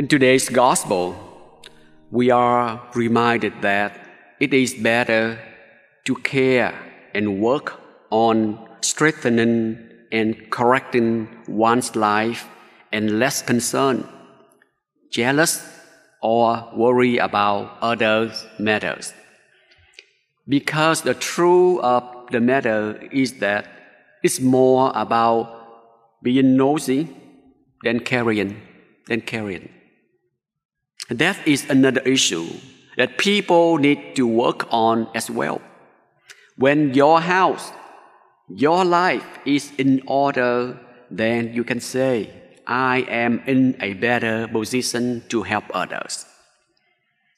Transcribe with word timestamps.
In 0.00 0.08
today's 0.08 0.48
gospel, 0.48 1.14
we 2.10 2.30
are 2.30 2.80
reminded 2.94 3.60
that 3.60 3.92
it 4.40 4.54
is 4.54 4.72
better 4.72 5.38
to 6.06 6.14
care 6.14 6.72
and 7.14 7.38
work 7.38 7.78
on 8.08 8.66
strengthening 8.80 9.78
and 10.10 10.48
correcting 10.48 11.28
one's 11.46 11.96
life 11.96 12.48
and 12.90 13.18
less 13.18 13.42
concerned, 13.42 14.08
jealous, 15.12 15.62
or 16.22 16.70
worry 16.74 17.18
about 17.18 17.76
others' 17.82 18.46
matters. 18.58 19.12
Because 20.48 21.02
the 21.02 21.12
truth 21.12 21.78
of 21.82 22.02
the 22.30 22.40
matter 22.40 23.06
is 23.12 23.34
that 23.40 23.68
it's 24.22 24.40
more 24.40 24.92
about 24.94 25.44
being 26.22 26.56
nosy 26.56 27.06
than 27.84 28.00
caring, 28.00 28.62
than 29.06 29.20
caring. 29.20 29.68
That 31.10 31.36
is 31.46 31.68
another 31.68 32.00
issue 32.02 32.48
that 32.96 33.18
people 33.18 33.78
need 33.78 34.14
to 34.14 34.26
work 34.26 34.66
on 34.70 35.08
as 35.14 35.28
well. 35.28 35.60
When 36.56 36.94
your 36.94 37.20
house, 37.20 37.72
your 38.48 38.84
life 38.84 39.26
is 39.44 39.72
in 39.76 40.02
order, 40.06 40.78
then 41.10 41.52
you 41.52 41.64
can 41.64 41.80
say, 41.80 42.30
I 42.66 42.98
am 43.08 43.42
in 43.46 43.76
a 43.80 43.94
better 43.94 44.46
position 44.46 45.24
to 45.30 45.42
help 45.42 45.64
others. 45.74 46.26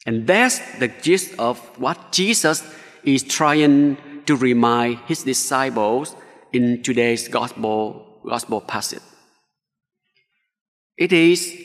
And 0.05 0.27
that's 0.27 0.59
the 0.77 0.89
gist 0.89 1.33
of 1.39 1.57
what 1.79 2.11
Jesus 2.11 2.63
is 3.03 3.23
trying 3.23 3.97
to 4.25 4.35
remind 4.35 4.99
his 5.07 5.23
disciples 5.23 6.15
in 6.51 6.83
today's 6.83 7.27
gospel, 7.27 8.19
gospel 8.23 8.61
passage. 8.61 9.01
It 10.95 11.11
is 11.11 11.57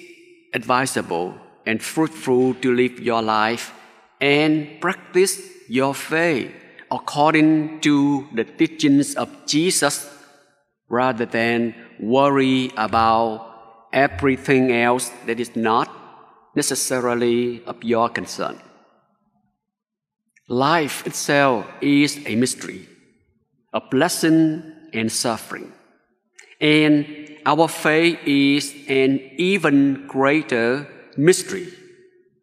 advisable 0.54 1.34
and 1.68 1.82
fruitful 1.82 2.54
to 2.54 2.74
live 2.74 2.98
your 2.98 3.20
life 3.20 3.74
and 4.22 4.80
practice 4.80 5.34
your 5.68 5.94
faith 5.94 6.50
according 6.90 7.78
to 7.80 8.26
the 8.32 8.44
teachings 8.44 9.14
of 9.16 9.28
Jesus 9.46 10.08
rather 10.88 11.26
than 11.26 11.74
worry 12.00 12.72
about 12.78 13.34
everything 13.92 14.72
else 14.72 15.12
that 15.26 15.38
is 15.38 15.54
not 15.54 15.88
necessarily 16.54 17.62
of 17.66 17.84
your 17.84 18.08
concern. 18.08 18.58
Life 20.48 21.06
itself 21.06 21.66
is 21.82 22.18
a 22.24 22.34
mystery, 22.34 22.88
a 23.74 23.80
blessing 23.82 24.72
and 24.94 25.12
suffering. 25.12 25.70
And 26.62 27.04
our 27.44 27.68
faith 27.68 28.18
is 28.24 28.74
an 28.88 29.20
even 29.36 30.06
greater 30.06 30.88
mystery 31.18 31.68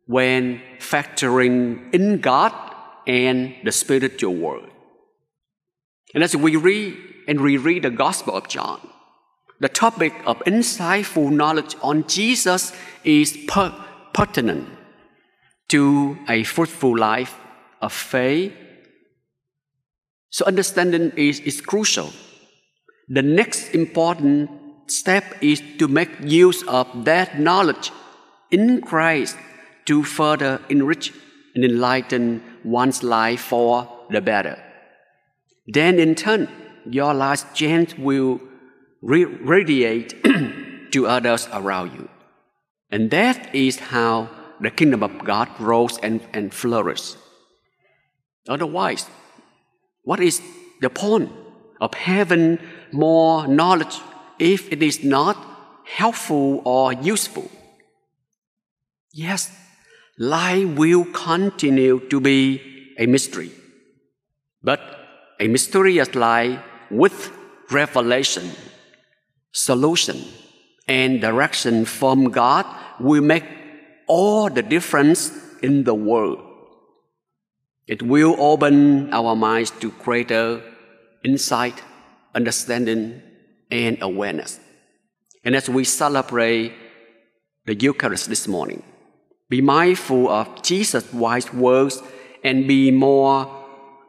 when 0.06 0.62
factoring 0.80 1.92
in 1.94 2.20
God 2.20 2.54
and 3.08 3.56
the 3.64 3.72
spiritual 3.72 4.36
world. 4.36 4.70
And 6.14 6.24
as 6.24 6.36
we 6.36 6.56
read 6.56 6.98
and 7.28 7.42
reread 7.42 7.84
the 7.84 7.90
Gospel 7.90 8.36
of 8.36 8.48
John, 8.48 8.80
the 9.60 9.70
topic 9.70 10.14
of 10.26 10.40
insightful 10.40 11.32
knowledge 11.32 11.76
on 11.82 12.06
Jesus 12.08 12.74
is 13.04 13.38
per- 13.48 13.74
pertinent 14.14 14.70
to 15.70 16.18
a 16.28 16.44
fruitful 16.44 16.98
life 16.98 17.36
of 17.82 17.94
faith. 17.94 18.54
So, 20.30 20.46
understanding 20.46 21.14
is, 21.16 21.40
is 21.40 21.62
crucial. 21.62 22.12
The 23.08 23.22
next 23.22 23.70
important 23.70 24.50
step 24.88 25.24
is 25.42 25.62
to 25.80 25.88
make 25.88 26.10
use 26.22 26.64
of 26.68 27.06
that 27.06 27.40
knowledge 27.40 27.92
in 28.56 28.82
Christ 28.82 29.36
to 29.86 30.04
further 30.04 30.54
enrich 30.70 31.14
and 31.54 31.64
enlighten 31.64 32.42
one's 32.64 33.04
life 33.04 33.42
for 33.42 33.72
the 34.10 34.22
better. 34.22 34.58
Then, 35.68 36.00
in 36.00 36.16
turn, 36.16 36.48
your 36.90 37.14
life's 37.14 37.46
change 37.54 37.96
will 37.98 38.40
radiate 39.02 40.10
to 40.94 41.08
others 41.08 41.50
around 41.52 41.94
you. 41.98 42.08
And 42.92 43.12
that 43.12 43.54
is 43.54 43.80
how 43.94 44.30
the 44.62 44.72
kingdom 44.72 45.04
of 45.04 45.14
God 45.20 45.50
grows 45.58 45.98
and, 46.00 46.22
and 46.34 46.54
flourishes. 46.54 47.18
Otherwise, 48.48 49.10
what 50.04 50.20
is 50.20 50.42
the 50.82 50.90
point 50.90 51.32
of 51.82 51.94
having 51.94 52.60
more 52.92 53.48
knowledge 53.48 54.00
if 54.40 54.72
it 54.72 54.82
is 54.82 55.04
not 55.04 55.36
helpful 55.86 56.62
or 56.64 56.94
useful? 56.94 57.50
Yes, 59.18 59.50
life 60.20 60.68
will 60.76 61.06
continue 61.06 62.02
to 62.10 62.20
be 62.20 62.62
a 63.00 63.06
mystery, 63.06 63.50
but 64.62 64.82
a 65.40 65.48
mysterious 65.48 66.14
life 66.16 66.60
with 66.92 67.32
revelation, 67.72 68.52
solution, 69.54 70.22
and 70.90 71.22
direction 71.22 71.86
from 71.86 72.26
God 72.26 72.66
will 73.00 73.22
make 73.22 73.46
all 74.06 74.50
the 74.50 74.62
difference 74.62 75.32
in 75.64 75.86
the 75.86 75.96
world. 75.96 76.40
It 77.88 78.02
will 78.02 78.36
open 78.38 79.14
our 79.14 79.34
minds 79.34 79.72
to 79.80 79.92
greater 79.92 80.62
insight, 81.24 81.82
understanding, 82.34 83.22
and 83.72 83.98
awareness. 84.02 84.60
And 85.46 85.56
as 85.56 85.70
we 85.70 85.86
celebrate 85.86 86.74
the 87.66 87.76
Eucharist 87.76 88.28
this 88.28 88.46
morning, 88.46 88.84
be 89.50 89.62
mindful 89.62 90.30
of 90.30 90.62
Jesus' 90.64 91.12
wise 91.14 91.54
words 91.54 92.02
and 92.44 92.68
be 92.68 92.92
more 92.92 93.50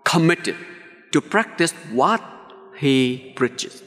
committed 0.04 0.56
to 1.12 1.20
practice 1.20 1.72
what 1.92 2.22
he 2.78 3.32
preaches. 3.36 3.82